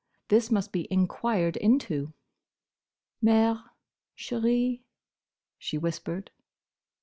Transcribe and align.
This 0.29 0.49
must 0.49 0.71
be 0.71 0.91
enquired 0.91 1.55
into. 1.57 2.13
"Mère, 3.23 3.69
chérie," 4.17 4.81
she 5.59 5.77
whispered. 5.77 6.31